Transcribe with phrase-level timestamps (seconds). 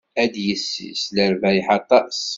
[0.23, 2.19] Ad d-yessis lerbayeḥ aṭas.